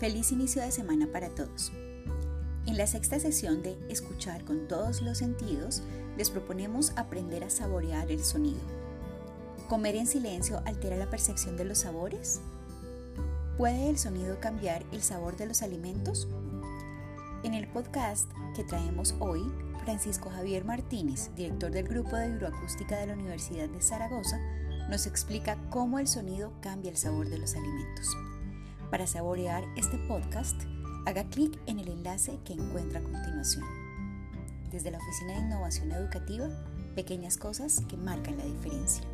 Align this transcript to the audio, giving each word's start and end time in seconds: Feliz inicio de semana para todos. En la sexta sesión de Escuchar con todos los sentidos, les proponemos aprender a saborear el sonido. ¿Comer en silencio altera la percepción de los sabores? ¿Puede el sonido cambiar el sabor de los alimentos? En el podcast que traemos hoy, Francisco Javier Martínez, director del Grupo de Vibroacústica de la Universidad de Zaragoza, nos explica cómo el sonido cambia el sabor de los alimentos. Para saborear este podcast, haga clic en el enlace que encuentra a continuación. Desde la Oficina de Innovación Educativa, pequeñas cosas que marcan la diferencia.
Feliz 0.00 0.32
inicio 0.32 0.60
de 0.60 0.70
semana 0.70 1.08
para 1.10 1.30
todos. 1.30 1.72
En 2.66 2.76
la 2.76 2.86
sexta 2.86 3.18
sesión 3.18 3.62
de 3.62 3.78
Escuchar 3.88 4.44
con 4.44 4.68
todos 4.68 5.00
los 5.00 5.16
sentidos, 5.16 5.82
les 6.18 6.28
proponemos 6.28 6.92
aprender 6.96 7.42
a 7.42 7.48
saborear 7.48 8.10
el 8.10 8.22
sonido. 8.22 8.60
¿Comer 9.66 9.96
en 9.96 10.06
silencio 10.06 10.60
altera 10.66 10.96
la 10.96 11.08
percepción 11.08 11.56
de 11.56 11.64
los 11.64 11.78
sabores? 11.78 12.42
¿Puede 13.56 13.88
el 13.88 13.96
sonido 13.96 14.40
cambiar 14.40 14.84
el 14.92 15.02
sabor 15.02 15.38
de 15.38 15.46
los 15.46 15.62
alimentos? 15.62 16.28
En 17.44 17.54
el 17.54 17.66
podcast 17.68 18.30
que 18.54 18.64
traemos 18.64 19.14
hoy, 19.20 19.40
Francisco 19.84 20.28
Javier 20.28 20.66
Martínez, 20.66 21.30
director 21.34 21.70
del 21.70 21.88
Grupo 21.88 22.16
de 22.16 22.30
Vibroacústica 22.30 22.98
de 22.98 23.06
la 23.06 23.14
Universidad 23.14 23.70
de 23.70 23.80
Zaragoza, 23.80 24.38
nos 24.90 25.06
explica 25.06 25.56
cómo 25.70 25.98
el 25.98 26.08
sonido 26.08 26.52
cambia 26.60 26.90
el 26.90 26.98
sabor 26.98 27.30
de 27.30 27.38
los 27.38 27.54
alimentos. 27.54 28.14
Para 28.90 29.06
saborear 29.06 29.64
este 29.76 29.98
podcast, 29.98 30.60
haga 31.06 31.24
clic 31.24 31.58
en 31.66 31.78
el 31.78 31.88
enlace 31.88 32.38
que 32.44 32.52
encuentra 32.52 33.00
a 33.00 33.02
continuación. 33.02 33.64
Desde 34.70 34.90
la 34.90 34.98
Oficina 34.98 35.34
de 35.34 35.46
Innovación 35.46 35.92
Educativa, 35.92 36.48
pequeñas 36.94 37.36
cosas 37.36 37.82
que 37.88 37.96
marcan 37.96 38.38
la 38.38 38.44
diferencia. 38.44 39.04